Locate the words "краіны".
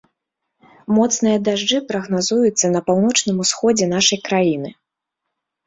4.33-4.69